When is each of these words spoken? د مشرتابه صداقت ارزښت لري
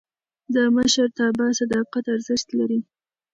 د 0.55 0.55
مشرتابه 0.75 1.45
صداقت 1.59 2.05
ارزښت 2.15 2.47
لري 2.59 2.79